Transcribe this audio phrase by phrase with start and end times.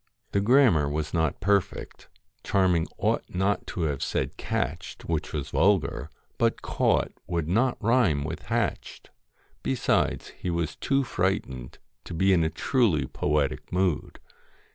[0.31, 2.09] The grammar was not perfect;
[2.43, 8.23] Charming ought not to have said 'catched,' which was vulgar, but 'caught' would not rhyme
[8.23, 9.11] with 'hatched.'
[9.61, 14.17] Besides he was too frightened to be in a truly poetic mood.